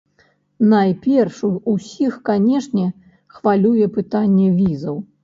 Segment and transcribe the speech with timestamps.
[0.71, 1.35] Найперш,
[1.73, 2.87] усіх, канешне,
[3.37, 4.97] хвалюе пытанне візаў.